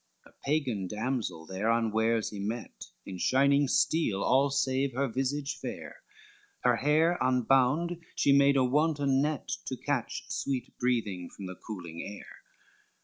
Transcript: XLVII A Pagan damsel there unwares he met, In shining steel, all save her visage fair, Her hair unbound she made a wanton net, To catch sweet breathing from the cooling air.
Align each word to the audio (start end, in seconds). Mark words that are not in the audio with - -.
XLVII 0.25 0.31
A 0.31 0.43
Pagan 0.43 0.87
damsel 0.87 1.45
there 1.45 1.69
unwares 1.69 2.31
he 2.31 2.39
met, 2.39 2.85
In 3.05 3.19
shining 3.19 3.67
steel, 3.67 4.23
all 4.23 4.49
save 4.49 4.93
her 4.93 5.07
visage 5.07 5.55
fair, 5.59 5.97
Her 6.61 6.77
hair 6.77 7.19
unbound 7.21 8.03
she 8.15 8.33
made 8.35 8.57
a 8.57 8.63
wanton 8.65 9.21
net, 9.21 9.47
To 9.67 9.77
catch 9.77 10.23
sweet 10.27 10.75
breathing 10.79 11.29
from 11.29 11.45
the 11.45 11.53
cooling 11.53 12.01
air. 12.01 12.37